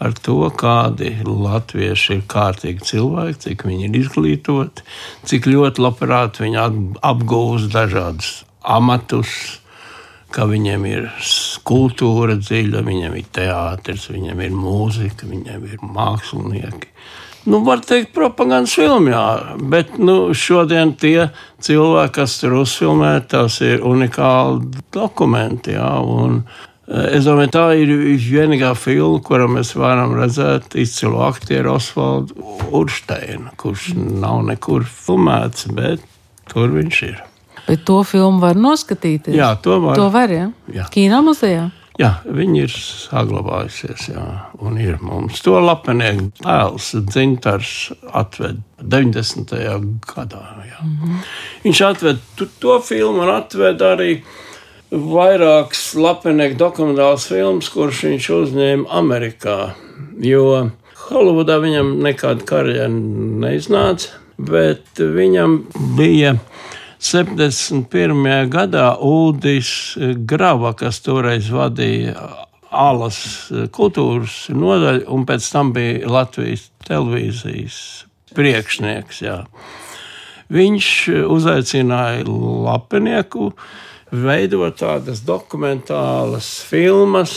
ar 0.00 0.14
to, 0.24 0.38
kādi 0.56 1.12
latvieši 1.26 2.16
ir 2.16 2.26
kārtīgi 2.30 2.86
cilvēki, 2.90 3.40
cik 3.44 3.64
viņi 3.68 3.88
ir 3.88 3.98
izglītoti, 4.00 4.84
cik 5.28 5.48
ļoti 5.50 5.84
labprāt 5.84 6.40
viņi 6.40 6.60
ap- 6.60 7.00
apgūst 7.12 7.72
dažādus 7.74 8.30
amatus, 8.64 9.60
ka 10.30 10.46
viņiem 10.48 10.86
ir 10.88 11.08
kultūra 11.66 12.38
dziļa, 12.38 12.84
viņiem 12.86 13.16
ir 13.18 13.26
teātris, 13.34 14.08
viņiem 14.12 14.44
ir 14.46 14.54
mūzika, 14.54 15.28
viņiem 15.28 15.66
ir 15.72 15.82
mākslinieki. 15.82 16.92
Nu, 17.44 17.62
var 17.64 17.80
teikt, 17.80 18.12
propagandas 18.12 18.74
filmā, 18.76 19.56
bet 19.72 19.94
nu, 19.96 20.34
šodien 20.36 20.92
tie 21.00 21.30
cilvēki, 21.64 22.12
kas 22.18 22.34
tur 22.42 22.58
uzfilmē, 22.60 23.14
tas 23.32 23.56
ir 23.64 23.80
unikāli 23.86 24.82
dokumenti. 24.92 25.72
Jā, 25.72 25.94
un, 26.04 26.42
eh, 26.86 27.16
es 27.16 27.24
domāju, 27.24 27.54
tā 27.56 27.64
ir 27.80 27.94
vienīgā 28.20 28.74
filma, 28.76 29.22
kurā 29.24 29.48
mēs 29.48 29.72
varam 29.74 30.12
redzēt 30.20 30.76
izcilu 30.76 31.24
aktieru 31.24 31.78
Osvaldu 31.78 32.36
Ursteinu, 32.76 33.56
kurš 33.56 33.94
nav 33.96 34.44
nekur 34.44 34.84
filmēts, 34.84 35.72
bet 35.72 36.04
tur 36.52 36.68
viņš 36.68 37.02
ir. 37.08 37.18
Bet 37.66 37.84
to 37.86 38.02
filmu 38.04 38.40
var 38.40 38.54
noskatīties. 38.54 39.34
Jā, 39.36 39.54
to 39.62 39.80
var. 39.80 39.96
To 39.96 40.10
var, 40.12 40.28
ja? 40.28 40.50
Jā. 40.74 40.90
Kino 40.92 41.22
muzejā. 41.22 41.70
Jā, 42.00 42.14
viņi 42.24 42.62
ir 42.64 42.72
saglabājušies, 42.72 44.06
jā, 44.14 44.26
un 44.64 44.78
ir 44.80 44.96
mums 45.04 45.42
to 45.44 45.58
lapenieku 45.60 46.30
tēls, 46.38 46.94
dzintars 47.10 47.72
atved 48.16 48.62
90. 48.80 49.52
gadā. 50.08 50.44
Jā. 50.64 50.80
Mm 50.80 50.96
-hmm. 50.96 51.18
Viņš 51.64 51.82
atved 51.90 52.22
to 52.58 52.80
filmu 52.80 53.22
un 53.22 53.28
atved 53.34 53.82
arī 53.82 54.22
vairākas 54.90 55.94
lapenieku 55.94 56.56
dokumentālas 56.58 57.26
filmas, 57.28 57.68
kuras 57.68 58.02
viņš 58.04 58.30
uzņēma 58.30 58.84
Amerikā, 58.88 59.74
jo 60.20 60.70
Holivudā 61.10 61.58
viņam 61.58 61.96
nekāda 62.02 62.44
karjera 62.44 62.88
neiznāca, 62.88 64.08
bet 64.38 64.98
viņam 64.98 65.66
bija 65.96 66.36
71. 67.00 68.50
gadā 68.52 68.92
Ulris 69.00 69.96
Grava, 70.28 70.74
kas 70.76 71.00
toreiz 71.00 71.48
vadīja 71.48 72.14
Alas 72.70 73.48
kultūras 73.74 74.44
nodaļu, 74.52 75.06
un 75.10 75.24
pēc 75.26 75.46
tam 75.50 75.72
bija 75.74 76.10
Latvijas 76.12 76.68
televīzijas 76.86 77.78
priekšnieks. 78.36 79.22
Jā. 79.24 79.38
Viņš 80.52 80.90
uzaicināja 81.30 82.26
Lapinieku 82.28 83.50
veidot 84.12 84.78
tādas 84.82 85.24
dokumentālas 85.26 86.52
filmas 86.66 87.36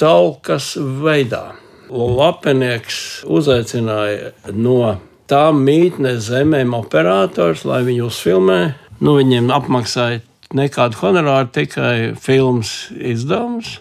talkas 0.00 0.72
veidā. 0.78 1.52
Lapinieks 1.92 3.26
uzaicināja 3.28 4.32
no 4.56 4.96
tām 5.28 5.60
mītnes 5.66 6.30
zemēm 6.30 6.72
operators, 6.78 7.66
lai 7.68 7.82
viņu 7.86 8.08
uzfilmē. 8.08 8.62
Nu, 9.02 9.16
viņiem 9.18 9.48
apmaksāja 9.50 10.20
nekādu 10.54 11.00
honorāru, 11.00 11.48
tikai 11.50 12.12
filmas 12.22 12.92
izdevumus. 12.94 13.80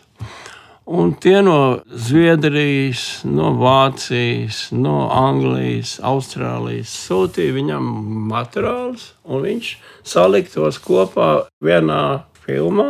Un 0.92 1.12
tie 1.22 1.38
no 1.46 1.84
Zviedrijas, 1.94 3.22
no 3.30 3.52
Vācijas, 3.60 4.64
no 4.74 5.06
Anglijas, 5.14 6.00
Austrālijas 6.02 6.90
sūtīja 7.06 7.54
viņam 7.54 7.86
materiālus, 8.32 9.12
un 9.30 9.46
viņš 9.46 9.70
salika 10.10 10.56
tos 10.56 10.82
kopā 10.82 11.30
vienā 11.64 12.02
filmā 12.42 12.90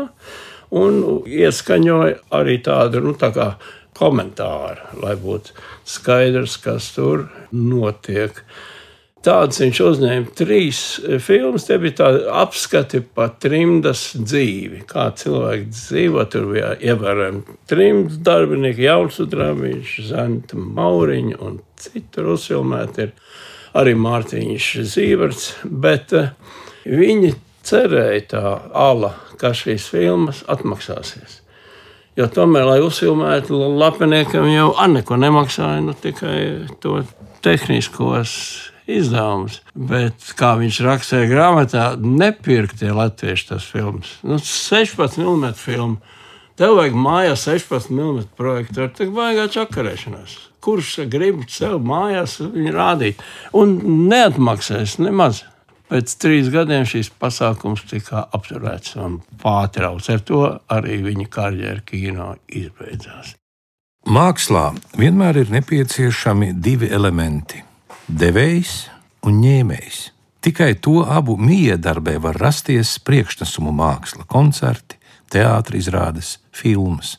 un 0.72 1.04
ieskaņoja 1.28 2.16
arī 2.40 2.58
tādu 2.64 3.04
nu, 3.04 3.14
tā 3.20 3.34
komentāru, 3.98 5.04
lai 5.04 5.18
būtu 5.20 5.54
skaidrs, 5.84 6.56
kas 6.64 6.94
tur 6.96 7.28
notiek. 7.52 8.40
Tāds 9.22 9.60
viņš 9.62 9.80
uzņēma 9.86 10.32
trīs 10.34 10.78
filmas. 11.22 11.68
Tie 11.68 11.76
bija 11.82 11.98
tādi 12.00 12.22
apskati 12.42 13.04
par 13.06 13.36
trimdas 13.42 14.08
dzīvi. 14.18 14.82
Kā 14.90 15.12
cilvēki 15.18 15.68
dzīvo, 15.70 16.24
tur 16.34 16.48
bija 16.56 16.72
ievērojami 16.82 17.58
trimdas 17.70 18.18
darbinieki, 18.26 18.88
jauns 18.88 19.20
uzdrāmiņš, 19.22 19.92
Zanta 20.08 20.58
Mauriņa 20.58 21.38
un 21.46 21.60
citur 21.82 22.32
uzfilmēti 22.34 23.06
ir 23.06 23.14
arī 23.78 23.94
Mārtiņš 24.02 24.72
Zīverts. 24.90 25.46
Bet 25.70 26.18
eh, 26.18 26.34
viņi 26.90 27.36
cerēja 27.68 28.26
tā 28.34 28.44
ala, 28.74 29.14
ka 29.38 29.54
šīs 29.54 29.86
filmas 29.94 30.42
atmaksāsies. 30.50 31.38
Jo 32.18 32.26
tomēr, 32.26 32.66
lai 32.68 32.82
uzfilmētu 32.84 33.62
lapiniekam, 33.78 34.50
jau 34.50 34.74
neko 34.90 35.22
nemaksāja, 35.22 35.86
nu, 35.86 35.94
tikai 35.94 36.42
to 36.82 37.04
tehniskos 37.46 38.71
izdevumus. 38.90 39.60
Bet, 39.76 40.32
kā 40.38 40.54
viņš 40.60 40.80
rakstīja 40.86 41.30
grāmatā, 41.32 41.86
nepirkt 42.02 42.80
tie 42.82 42.94
latvieši 42.96 43.48
tas 43.54 43.68
filmas. 43.68 44.18
Nu, 44.24 44.40
16 44.42 45.20
mm 45.22 45.54
filmu. 45.60 46.00
Tev 46.60 46.76
vajag 46.78 46.98
mājās 47.00 47.46
16 47.48 47.94
mm 47.96 48.26
projektu, 48.38 48.84
ar 48.86 48.92
tik 48.96 49.14
baigā 49.16 49.48
čakarēšanās. 49.52 50.38
Kurš 50.62 51.08
grib 51.10 51.48
sev 51.50 51.80
mājās 51.82 52.38
viņu 52.44 52.74
rādīt? 52.76 53.24
Un 53.58 53.80
neatmaksās 54.12 55.00
nemaz. 55.02 55.46
Pēc 55.92 56.14
trīs 56.24 56.48
gadiem 56.54 56.86
šīs 56.88 57.10
pasākums 57.20 57.82
tika 57.90 58.22
apturēts 58.32 58.96
un 59.02 59.18
pārtraukts. 59.42 60.08
Ar 60.14 60.22
to 60.24 60.46
arī 60.72 61.02
viņa 61.04 61.28
karjera 61.34 61.84
kino 61.84 62.36
izbeidzās. 62.48 63.34
Mākslā 64.08 64.72
vienmēr 64.98 65.44
ir 65.44 65.52
nepieciešami 65.54 66.54
divi 66.58 66.88
elementi- 66.90 67.62
devējs 68.12 68.90
un 69.28 69.40
ņēmējs. 69.42 70.02
Tikai 70.42 70.74
to 70.82 71.04
abu 71.06 71.36
miedarbē 71.38 72.18
var 72.22 72.40
rasties 72.42 72.96
priekšnesumu 73.06 73.74
māksla, 73.78 74.26
koncerti, 74.30 74.98
teātris 75.32 75.86
izrādes, 75.86 76.32
filmas. 76.52 77.18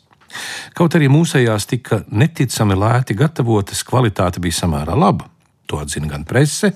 Kaut 0.77 0.97
arī 0.97 1.09
mūsējās 1.13 1.69
tika 1.71 2.03
neticami 2.11 2.77
lēti 2.79 3.17
gatavotas, 3.17 3.85
kvalitāte 3.87 4.43
bija 4.43 4.63
samērā 4.63 4.97
laba. 4.99 5.29
To 5.71 5.79
atzina 5.83 6.11
gan 6.11 6.25
prese, 6.29 6.73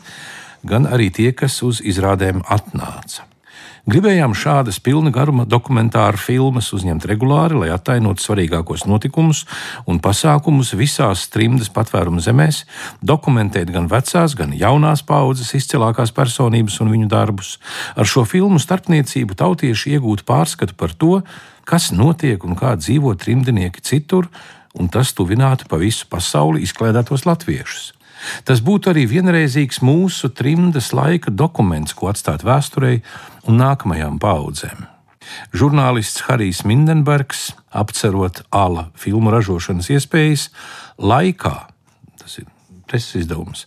gan 0.67 0.87
arī 0.87 1.11
tie, 1.11 1.33
kas 1.37 1.59
uz 1.67 1.83
izrādēm 1.83 2.45
atnāca. 2.47 3.27
Gribējām 3.87 4.33
šādas 4.35 4.81
pilna 4.83 5.13
garuma 5.15 5.45
dokumentāru 5.47 6.19
filmas 6.19 6.73
uzņemt 6.75 7.05
regulāri, 7.07 7.55
lai 7.61 7.69
attainotu 7.71 8.25
svarīgākos 8.25 8.83
notikumus 8.91 9.45
un 9.87 10.01
pasākumus 10.03 10.73
visās 10.75 11.29
trimdas 11.31 11.71
patvērumu 11.71 12.19
zemēs, 12.19 12.65
dokumentēt 12.99 13.71
gan 13.71 13.87
vecās, 13.87 14.35
gan 14.35 14.57
jaunās 14.59 15.05
paudzes 15.07 15.55
izcilākās 15.55 16.11
personības 16.17 16.81
un 16.83 16.91
viņu 16.97 17.07
darbus. 17.15 17.53
Ar 17.95 18.11
šo 18.11 18.27
filmu 18.27 18.59
starpniecību 18.59 19.39
tautieši 19.39 19.95
iegūtu 19.95 20.27
pārskatu 20.27 20.75
par 20.75 20.91
to, 20.91 21.21
kas 21.63 21.93
notiek 21.95 22.43
un 22.43 22.59
kā 22.59 22.75
dzīvo 22.75 23.15
trimdnieki 23.15 23.87
citur, 23.87 24.27
un 24.75 24.91
tas 24.91 25.15
tuvinātu 25.15 25.71
pa 25.71 25.79
visu 25.79 26.11
pasauli 26.11 26.67
izklaidētos 26.67 27.23
latviešus. 27.23 27.93
Tas 28.49 28.63
būtu 28.65 28.93
arī 28.93 29.07
vienreizīgs 29.11 29.83
mūsu 29.85 30.31
trimdas 30.35 30.93
laika 30.97 31.31
dokuments, 31.31 31.95
ko 31.97 32.11
atstāt 32.13 32.45
vēsturei 32.47 33.01
un 33.47 33.61
nākamajām 33.63 34.21
paudzēm. 34.23 34.87
Žurnālists 35.57 36.27
Harijs 36.29 36.63
Mindenbergs, 36.67 37.51
apcerot 37.75 38.45
ala 38.55 38.91
filmu 38.99 39.33
ražošanas 39.35 39.91
iespējas, 39.91 40.51
laikā, 41.03 41.55
tas 42.21 42.39
ir 42.39 42.47
preses 42.87 43.23
izdevums, 43.23 43.65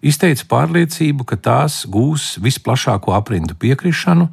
izteica 0.00 0.46
pārliecību, 0.48 1.26
ka 1.28 1.36
tās 1.36 1.82
gūs 1.92 2.38
visplašāko 2.42 3.12
aprindu 3.16 3.56
piekrišanu 3.60 4.28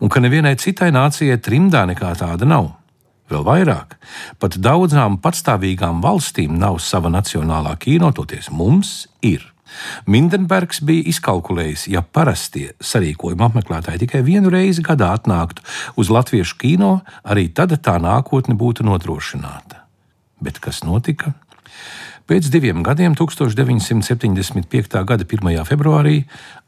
un 0.00 0.12
ka 0.12 0.22
nevienai 0.24 0.56
citai 0.60 0.88
nācijai 0.94 1.36
trimdā 1.44 1.84
nekā 1.92 2.14
tāda 2.22 2.48
nav. 2.48 2.72
Vēl 3.32 3.44
vairāk, 3.46 3.94
pat 4.42 4.58
daudzām 4.60 5.16
patstāvīgām 5.22 6.02
valstīm 6.04 6.58
nav 6.60 6.76
sava 6.84 7.08
nacionālā 7.12 7.72
kino, 7.80 8.10
toties 8.12 8.50
mums 8.52 9.06
ir. 9.24 9.46
Mindenbergs 10.04 10.82
bija 10.84 11.06
izkalkulējis, 11.08 11.86
ja 11.94 12.02
parastie 12.04 12.74
sarīkojuma 12.84 13.48
apmeklētāji 13.48 14.02
tikai 14.04 14.20
vienu 14.26 14.52
reizi 14.52 14.84
gadā 14.84 15.14
atnāktu 15.16 15.64
uz 15.96 16.12
latviešu 16.12 16.58
kino, 16.60 16.92
arī 17.24 17.46
tad 17.56 17.72
tā 17.80 17.96
nākotne 18.02 18.58
būtu 18.58 18.84
nodrošināta. 18.84 19.86
Bet 20.42 20.60
kas 20.60 20.82
notika? 20.84 21.32
Pēc 22.28 22.52
diviem 22.52 22.84
gadiem, 22.84 23.16
1975. 23.18 25.00
gada 25.08 25.24
1. 25.24 25.64
februārī, 25.68 26.22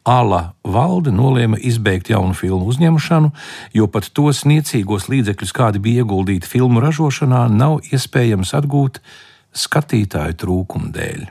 Ala 0.04 0.52
valde 0.68 1.08
nolēma 1.08 1.56
izbeigt 1.64 2.10
jaunu 2.12 2.34
filmu 2.36 2.68
uzņemšanu, 2.68 3.30
jo 3.72 3.86
pat 3.88 4.10
tos 4.12 4.42
niecīgos 4.44 5.08
līdzekļus, 5.08 5.54
kādi 5.56 5.80
bija 5.80 6.04
ieguldīti 6.04 6.50
filmu 6.50 6.82
ražošanā, 6.84 7.46
nav 7.48 7.78
iespējams 7.88 8.52
atgūt 8.58 9.00
skatītāju 9.56 10.36
trūkumu 10.42 10.92
dēļ. 10.92 11.24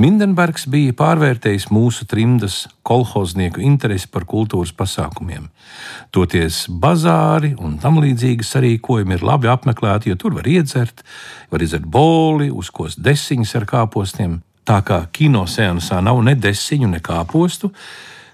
Mindenbergs 0.00 0.64
bija 0.72 0.94
pārvērtējis 0.96 1.66
mūsu 1.68 2.06
trimdas 2.08 2.62
kolhoznieku 2.88 3.60
interesi 3.60 4.08
par 4.08 4.24
kultūras 4.28 4.72
pasākumiem. 4.72 5.50
Toties 6.16 6.64
bazāri 6.72 7.52
un 7.60 7.76
tam 7.82 8.00
līdzīgi 8.00 8.46
sarīkojumi 8.48 9.18
ir 9.18 9.26
labi 9.28 9.52
apmeklēti, 9.52 10.08
jo 10.08 10.16
tur 10.16 10.38
var 10.38 10.48
iedzert, 10.48 11.04
var 11.52 11.64
iedzert 11.64 11.84
boli, 11.84 12.48
uzkost 12.48 13.02
desiņas 13.04 13.54
ar 13.60 13.68
kāpostiem. 13.68 14.40
Tā 14.68 14.78
kā 14.86 15.00
kinoseansā 15.10 15.98
nav 16.04 16.20
ne 16.22 16.36
desiņu, 16.38 16.88
ne 16.92 17.00
kāpostu, 17.02 17.72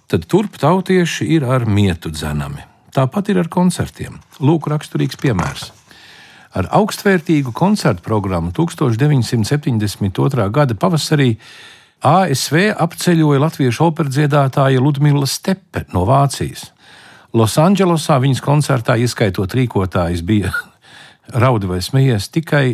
tad 0.08 0.26
turp 0.28 0.58
tautieši 0.60 1.24
ir 1.36 1.44
ar 1.48 1.64
mietu 1.64 2.12
dzenami. 2.12 2.62
Tāpat 2.92 3.30
ir 3.32 3.38
ar 3.40 3.48
koncertiem. 3.52 4.18
Lūk, 4.40 4.68
raksturīgs 4.72 5.16
piemērs. 5.20 5.72
Ar 6.56 6.68
augstvērtīgu 6.78 7.52
koncertu 7.56 8.02
programmu 8.04 8.52
1972. 8.56 10.48
gada 10.52 10.74
pavasarī 10.74 11.36
ASV 11.98 12.72
apceļoja 12.78 13.42
latviešu 13.42 13.84
operas 13.90 14.14
dziedātāja 14.16 14.80
Ludmila 14.80 15.26
Stepe 15.28 15.84
no 15.92 16.04
Vācijas. 16.08 16.70
Losandželosā 17.36 18.16
viņas 18.24 18.40
koncertā, 18.44 18.96
ieskaitot 18.96 19.52
rīkotājus, 19.54 20.24
bija 20.24 20.52
raudi 21.44 21.68
vai 21.68 21.80
smējies 21.84 22.30
tikai 22.32 22.66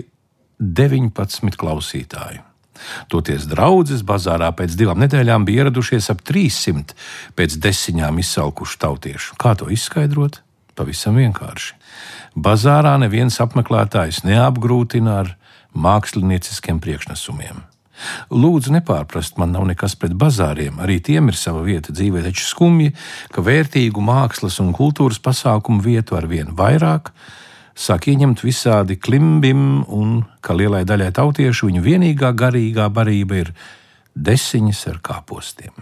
19 0.58 1.58
klausītāju. 1.58 2.53
Toties 3.12 3.48
draudzes 3.50 4.04
bazārā 4.06 4.50
pēc 4.56 4.76
divām 4.78 5.00
nedēļām 5.04 5.46
bija 5.48 5.64
ieradušies 5.64 6.10
ap 6.14 6.24
300 6.26 6.96
pēc 7.38 7.58
desiņām 7.62 8.18
izsalkušu 8.22 8.80
tautiešu. 8.84 9.38
Kā 9.40 9.54
to 9.58 9.70
izskaidrot? 9.72 10.40
Pavisam 10.74 11.20
vienkārši. 11.20 11.76
Bazārā 12.34 12.96
neviens 12.98 13.38
apmeklētājs 13.42 14.24
neapgrūtina 14.26 15.20
ar 15.22 15.36
mākslinieciskiem 15.74 16.80
priekšnesumiem. 16.82 17.62
Lūdzu, 18.34 18.72
nepārprast, 18.74 19.36
man 19.38 19.52
nav 19.54 19.68
nekas 19.68 19.94
pret 19.98 20.16
bazāriem, 20.18 20.80
arī 20.82 20.98
tiem 20.98 21.30
ir 21.30 21.38
sava 21.38 21.62
vieta 21.62 21.94
dzīvē, 21.94 22.24
taču 22.26 22.42
skumji, 22.48 22.90
ka 23.30 23.44
vērtīgu 23.46 24.02
mākslas 24.02 24.58
un 24.64 24.72
kultūras 24.74 25.20
pasākumu 25.22 25.84
vietu 25.84 26.18
ar 26.18 26.26
vien 26.30 26.50
vairāk 26.58 27.12
sāk 27.74 28.08
ieņemt 28.12 28.42
visādi 28.44 28.96
klimbim, 29.00 29.84
un 29.90 30.22
ka 30.44 30.54
lielai 30.56 30.84
daļai 30.86 31.10
tautiešu 31.14 31.70
viņu 31.70 31.82
vienīgā 31.84 32.30
garīgā 32.38 32.86
barība 32.94 33.42
ir 33.42 33.50
desiņas 34.14 34.86
ar 34.92 35.00
kāpostiem. 35.04 35.74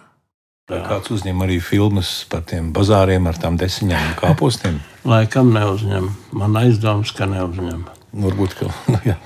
Vai 0.72 0.78
kāds 0.86 1.10
uzņem 1.12 1.42
arī 1.44 1.58
filmas 1.60 2.10
par 2.30 2.46
tiem 2.48 2.70
bazāriem 2.72 3.26
ar 3.28 3.36
tām 3.40 3.58
desiņām 3.60 4.06
un 4.08 4.14
kāpostiem? 4.20 4.78
Laikam 5.12 5.52
neuzņem. 5.52 6.08
Man 6.38 6.56
aizdoms, 6.60 7.12
ka 7.16 7.28
neuzņem. 7.28 7.84
Varbūt, 8.24 8.56
ka 8.56 8.70
nu, 8.94 9.02
jā. 9.04 9.18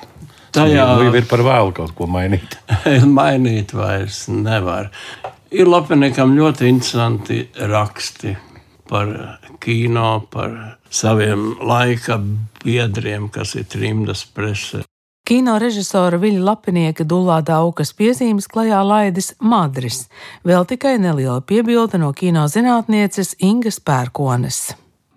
Tajā 0.57 0.87
nu, 0.97 1.07
jau 1.07 1.15
ir 1.21 1.29
par 1.29 1.45
vēlu 1.47 1.75
kaut 1.77 1.93
ko 1.95 2.09
mainīt. 2.11 2.57
mainīt 3.19 3.77
vairs 3.77 4.25
nevar. 4.33 4.91
Ir 5.55 5.69
Lapiniekam 5.71 6.35
ļoti 6.35 6.67
interesanti 6.73 7.45
raksti 7.71 8.35
par 8.89 9.39
kino, 9.61 10.27
par 10.31 10.79
saviem 10.91 11.55
laika 11.61 12.21
biedriem, 12.65 13.29
kas 13.33 13.57
ir 13.59 13.67
trimdas 13.71 14.25
presē. 14.27 14.85
Kino 15.27 15.57
režisora 15.59 16.21
Viļa 16.23 16.45
Lapinieka 16.47 17.03
Dulā 17.03 17.41
Daukas 17.43 17.91
piezīmes 17.99 18.47
klajā 18.47 18.79
laidis 18.87 19.33
Madris, 19.43 20.05
vēl 20.47 20.69
tikai 20.71 21.01
neliela 21.03 21.41
piebilde 21.43 21.99
no 21.99 22.13
kino 22.15 22.47
zinātnieces 22.47 23.35
Ingas 23.43 23.81
Pērkones. 23.83 24.69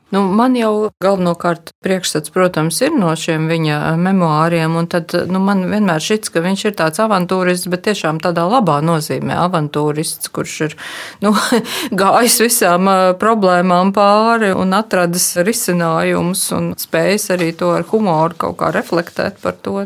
Nu, 0.09 0.23
man 0.33 0.55
jau 0.57 0.89
galvenokārt 1.03 1.69
priekšstats, 1.85 2.31
protams, 2.33 2.79
ir 2.81 2.95
no 2.97 3.11
šiem 3.13 3.45
viņa 3.49 3.93
memoāriem, 4.01 4.73
un 4.79 4.87
tad 4.89 5.13
nu, 5.29 5.37
man 5.45 5.61
vienmēr 5.69 6.01
šķits, 6.01 6.31
ka 6.33 6.41
viņš 6.41 6.63
ir 6.65 6.73
tāds 6.79 7.01
avantūrists, 7.03 7.69
bet 7.69 7.83
tiešām 7.85 8.17
tādā 8.23 8.47
labā 8.49 8.79
nozīmē 8.81 9.37
avantūrists, 9.43 10.31
kurš 10.33 10.55
ir 10.65 10.77
nu, 11.21 11.35
gājis 12.01 12.39
visām 12.41 12.89
problēmām 13.21 13.93
pāri 13.93 14.49
un 14.57 14.73
atradis 14.77 15.35
risinājumus 15.45 16.47
un 16.57 16.71
spējis 16.81 17.29
arī 17.35 17.51
to 17.59 17.69
ar 17.77 17.85
humoru 17.91 18.39
kaut 18.45 18.57
kā 18.63 18.71
reflektēt 18.73 19.37
par 19.43 19.61
to. 19.61 19.77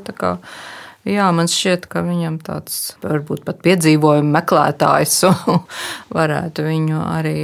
Jā, 1.04 1.26
man 1.36 1.52
šķiet, 1.52 1.90
ka 1.92 2.00
viņam 2.06 2.40
tāds 2.48 2.94
varbūt 3.04 3.44
pat 3.44 3.60
piedzīvojuma 3.66 4.38
meklētājs 4.38 5.20
varētu 6.18 6.70
viņu 6.70 7.04
arī 7.12 7.36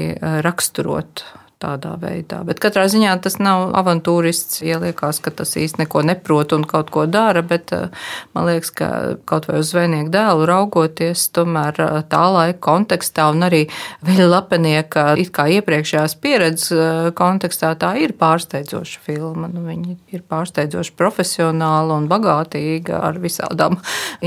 raksturot 0.48 1.26
tādā 1.60 1.94
veidā. 2.00 2.42
Bet 2.48 2.62
katrā 2.64 2.86
ziņā 2.92 3.14
tas 3.24 3.38
nav 3.42 3.74
avantūrists. 3.80 4.62
Ieliekās, 4.66 5.20
ka 5.24 5.32
tas 5.36 5.56
īsti 5.60 5.84
neko 5.84 6.04
neprot 6.08 6.54
un 6.56 6.66
kaut 6.68 6.92
ko 6.94 7.06
dara, 7.10 7.44
bet 7.46 7.74
eh, 7.76 7.88
man 8.36 8.48
liekas, 8.50 8.72
ka 8.76 8.90
kaut 9.30 9.50
vai 9.50 9.60
uz 9.64 9.72
zvejnieku 9.74 10.12
dēlu 10.14 10.48
raugoties, 10.50 11.28
tomēr 11.36 11.82
eh, 11.86 11.96
tā 12.12 12.24
laika 12.34 12.60
kontekstā 12.70 13.30
un 13.34 13.48
arī 13.50 13.64
viņa 14.08 14.30
lapenieka 14.30 15.08
it 15.20 15.34
kā 15.36 15.50
iepriekšējās 15.60 16.18
pieredzes 16.24 16.76
eh, 16.76 17.10
kontekstā 17.16 17.74
tā 17.80 17.96
ir 18.04 18.16
pārsteidzoša 18.20 19.04
filma. 19.06 19.52
Nu, 19.52 19.66
viņa 19.68 19.98
ir 20.16 20.24
pārsteidzoši 20.30 20.96
profesionāla 21.00 22.00
un 22.00 22.08
bagātīga 22.12 23.04
ar 23.10 23.20
visādām 23.22 23.80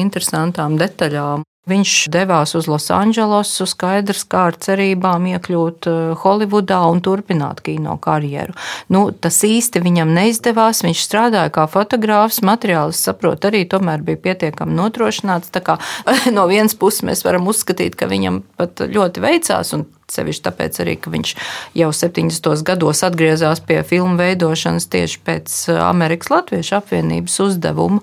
interesantām 0.04 0.78
detaļām. 0.80 1.46
Viņš 1.70 1.90
devās 2.10 2.56
uz 2.58 2.66
Losandželosu, 2.66 3.68
skaidrs 3.70 4.24
kā 4.26 4.48
ar 4.50 4.56
cerībām 4.58 5.28
iekļūt 5.30 5.86
Holivudā 6.18 6.80
un 6.90 6.98
turpināt 7.06 7.60
kino 7.62 7.94
karjeru. 8.02 8.56
Nu, 8.90 9.04
tas 9.14 9.38
īsti 9.46 9.78
viņam 9.84 10.10
neizdevās. 10.10 10.82
Viņš 10.82 11.04
strādāja 11.06 11.52
kā 11.54 11.68
fotogrāfs, 11.70 12.40
materiālis, 12.42 13.04
saprot, 13.06 13.46
arī 13.46 13.62
tomēr 13.70 14.02
bija 14.02 14.18
pietiekami 14.26 14.74
nodrošināts. 14.74 15.54
Tā 15.54 15.62
kā 15.62 15.78
no 16.36 16.48
vienas 16.50 16.74
puses 16.74 17.06
mēs 17.06 17.22
varam 17.22 17.46
uzskatīt, 17.46 17.94
ka 17.94 18.10
viņam 18.10 18.42
pat 18.58 18.82
ļoti 18.90 19.22
veicās 19.22 19.70
un 19.78 19.86
Sevišķi 20.12 20.44
tāpēc 20.44 20.80
arī, 20.82 20.96
ka 21.00 21.12
viņš 21.12 21.34
jau 21.78 21.90
70. 21.94 22.62
gados 22.66 23.02
atgriezās 23.06 23.62
pie 23.64 23.80
filmu 23.86 24.18
veidošanas 24.20 24.88
tieši 24.92 25.20
pēc 25.24 25.54
uh, 25.70 25.78
Amerikas 25.86 26.32
Latviešu 26.32 26.76
apvienības 26.80 27.38
uzdevuma, 27.44 28.02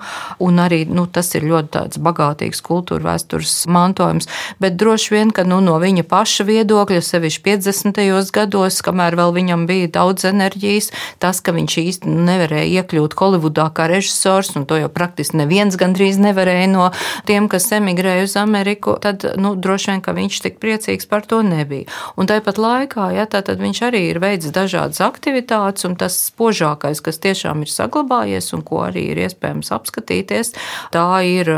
arī 0.64 0.84
nu, 0.90 1.06
tas 1.08 1.32
ir 1.38 1.46
ļoti 1.50 2.00
bagātīgs 2.04 2.62
kultūra 2.66 3.14
vēstures 3.14 3.54
mantojums, 3.72 4.30
bet 4.62 4.78
droši 4.80 5.14
vien, 5.16 5.34
ka 5.36 5.46
nu, 5.48 5.60
no 5.64 5.78
viņa 5.82 6.06
paša 6.10 6.46
viedokļa, 6.50 7.02
sevišķi 7.06 7.44
50. 7.46 8.02
gados, 8.36 8.82
kamēr 8.86 9.18
vēl 9.20 9.36
viņam 9.36 9.66
bija 9.70 9.92
daudz 10.00 10.28
enerģijas, 10.30 10.92
tas, 11.22 11.42
ka 11.42 11.54
viņš 11.56 11.78
īsti 11.84 12.16
nevarēja 12.30 12.82
iekļūt 12.82 13.18
Holivudā 13.20 13.68
kā 13.76 13.90
režisors, 13.92 14.54
un 14.58 14.66
to 14.70 14.80
jau 14.80 14.90
praktiski 14.92 15.38
neviens 15.42 15.78
gandrīz 15.80 16.20
nevarēja 16.22 16.70
no 16.72 16.90
tiem, 17.28 17.50
kas 17.52 17.70
emigrēja 17.76 18.26
uz 18.28 18.36
Ameriku, 18.40 18.96
tad 19.02 19.26
nu, 19.38 19.54
droši 19.60 19.94
vien, 19.94 20.04
ka 20.06 20.16
viņš 20.18 20.42
tik 20.46 20.60
priecīgs 20.64 21.10
par 21.10 21.28
to 21.28 21.42
nebija. 21.46 21.90
Un 22.20 22.30
tāpat 22.30 22.60
laikā, 22.62 23.10
ja, 23.16 23.26
tā, 23.30 23.42
tad 23.46 23.62
viņš 23.62 23.82
arī 23.90 24.04
ir 24.10 24.20
veids 24.24 24.52
dažādas 24.56 25.02
aktivitātes, 25.04 25.86
un 25.88 25.98
tas 26.00 26.18
spožākais, 26.30 27.02
kas 27.06 27.22
tiešām 27.24 27.64
ir 27.66 27.72
saglabājies 27.72 28.52
un 28.58 28.64
ko 28.66 28.84
arī 28.88 29.10
ir 29.14 29.24
iespējams 29.26 29.72
apskatīties, 29.76 30.54
tā 30.94 31.08
ir 31.28 31.52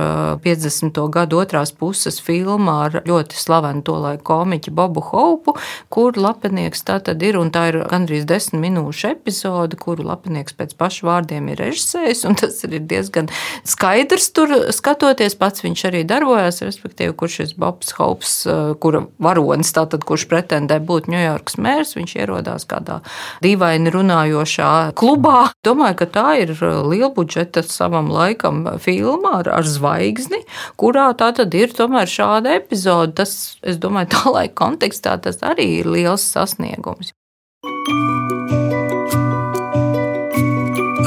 50. 0.43 1.01
gadu 1.13 1.41
otrās 1.41 1.73
puses 1.75 2.19
filma 2.23 2.77
ar 2.88 3.01
ļoti 3.08 3.38
slavenu 3.39 3.84
to 3.86 3.97
laiku 4.01 4.25
komiķi 4.32 4.73
Bobu 4.75 5.04
Houpu, 5.12 5.56
kur 5.93 6.17
lapenieks 6.19 6.86
tā 6.88 6.99
tad 7.04 7.23
ir, 7.25 7.39
un 7.39 7.51
tā 7.54 7.67
ir 7.71 7.82
gandrīz 7.91 8.27
desmit 8.30 8.62
minūšu 8.62 9.12
epizode, 9.15 9.77
kuru 9.80 10.06
lapenieks 10.08 10.56
pēc 10.58 10.75
pašu 10.80 11.08
vārdiem 11.10 11.49
ir 11.51 11.62
režisējis, 11.62 12.23
un 12.30 12.38
tas 12.39 12.60
ir 12.67 12.77
diezgan 12.80 13.30
skaidrs 13.67 14.30
tur 14.36 14.54
skatoties, 14.75 15.38
pats 15.39 15.65
viņš 15.65 15.86
arī 15.89 16.04
darbojās, 16.08 16.62
respektīvi, 16.65 17.15
kurš 17.17 17.39
šis 17.41 17.56
Bobs 17.62 17.95
Hopes, 17.97 18.36
kura 18.84 19.06
varonis, 19.21 19.73
tātad, 19.75 20.06
kurš 20.21 20.29
pretendē 20.29 20.79
būt 20.79 21.10
Ņujorkas 21.10 21.57
mērs, 21.57 21.95
viņš 21.95 22.15
ierodās 22.21 22.65
kādā 22.69 23.01
dīvaini 23.41 23.91
runājošā 23.91 24.93
klubā. 24.95 25.51
Domāju, 25.65 25.97
ka 26.01 26.05
tā 26.05 26.27
ir 26.41 26.53
liela 26.62 27.12
budžeta 27.13 27.63
savam 27.63 28.12
laikam 28.12 28.65
filma 28.79 29.41
ar, 29.41 29.49
ar 29.49 29.65
zvaigzni, 29.65 30.43
kurā 30.77 31.13
tā 31.17 31.31
tad 31.34 31.53
ir 31.53 31.73
tomēr 31.73 32.07
šāda 32.07 32.57
epizode. 32.60 33.15
Tas, 33.17 33.57
es 33.63 33.77
domāju, 33.77 34.12
tā 34.13 34.29
laika 34.36 34.55
kontekstā 34.62 35.17
tas 35.21 35.41
arī 35.41 35.81
ir 35.81 35.89
liels 35.89 36.23
sasniegums. 36.23 37.13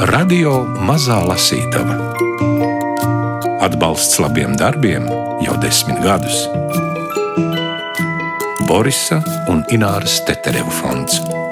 Radio 0.05 0.61
Mazā 0.85 1.17
Lasītava 1.25 1.97
Atbalsts 3.65 4.19
labiem 4.21 4.53
darbiem 4.59 5.07
jau 5.43 5.55
desmit 5.63 5.97
gadus. 6.03 6.45
Borisa 8.65 9.21
un 9.47 9.63
Ināras 9.69 10.23
Tetereva 10.25 10.71
fonds. 10.73 11.44